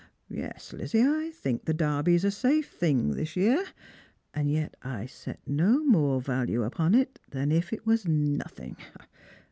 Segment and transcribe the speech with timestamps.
[0.31, 3.63] Yes, Lizzie, I think the Derby's a safe thing this year;
[4.33, 8.77] and yet I set no more value upon it than if it was nothing.